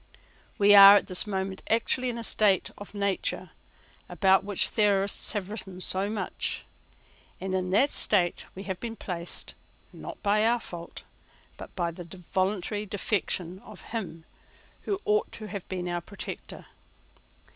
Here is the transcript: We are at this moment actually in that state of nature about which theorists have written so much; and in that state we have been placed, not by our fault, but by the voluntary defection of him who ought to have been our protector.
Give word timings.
We 0.57 0.73
are 0.73 0.95
at 0.95 1.05
this 1.05 1.27
moment 1.27 1.61
actually 1.69 2.09
in 2.09 2.15
that 2.15 2.25
state 2.25 2.71
of 2.75 2.95
nature 2.95 3.51
about 4.09 4.43
which 4.43 4.67
theorists 4.67 5.33
have 5.33 5.51
written 5.51 5.79
so 5.79 6.09
much; 6.09 6.65
and 7.39 7.53
in 7.53 7.69
that 7.69 7.91
state 7.91 8.47
we 8.55 8.63
have 8.63 8.79
been 8.79 8.95
placed, 8.95 9.53
not 9.93 10.19
by 10.23 10.43
our 10.43 10.59
fault, 10.59 11.03
but 11.55 11.75
by 11.75 11.91
the 11.91 12.17
voluntary 12.33 12.87
defection 12.87 13.59
of 13.59 13.81
him 13.93 14.25
who 14.85 14.99
ought 15.05 15.31
to 15.33 15.49
have 15.49 15.69
been 15.69 15.87
our 15.87 16.01
protector. 16.01 16.65